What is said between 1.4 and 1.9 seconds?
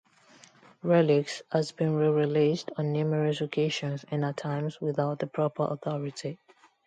has